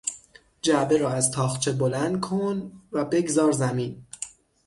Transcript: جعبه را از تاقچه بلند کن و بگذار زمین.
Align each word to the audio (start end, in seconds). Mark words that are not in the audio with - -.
جعبه 0.61 0.97
را 0.97 1.09
از 1.09 1.31
تاقچه 1.31 1.71
بلند 1.71 2.19
کن 2.19 2.71
و 2.91 3.05
بگذار 3.05 3.51
زمین. 3.51 4.05